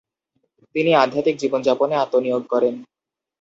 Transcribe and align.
তিনি 0.75 0.91
আধ্যাত্মিক 0.95 1.35
জীবন 1.41 1.59
যাপনে 1.67 1.95
আত্ম 1.95 2.15
নিয়োগ 2.25 2.43
করেন। 2.53 2.75